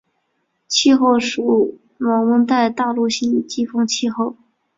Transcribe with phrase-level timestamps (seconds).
[0.67, 4.35] 气候属暖温带大陆性季风气候。